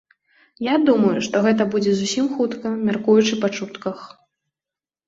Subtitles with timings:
[0.67, 3.97] Я думаю, што гэта будзе зусім хутка, мяркуючы па чутках.